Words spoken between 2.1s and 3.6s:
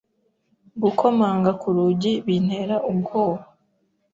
bintera ubwoba.